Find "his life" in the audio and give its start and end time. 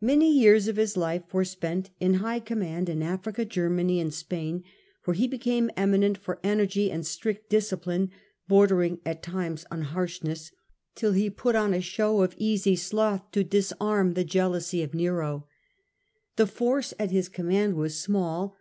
0.74-1.32